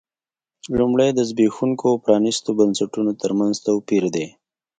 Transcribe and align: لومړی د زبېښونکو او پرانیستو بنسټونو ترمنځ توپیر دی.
لومړی 0.77 1.09
د 1.13 1.19
زبېښونکو 1.29 1.83
او 1.91 1.95
پرانیستو 2.05 2.49
بنسټونو 2.59 3.11
ترمنځ 3.21 3.55
توپیر 3.65 4.03
دی. 4.15 4.27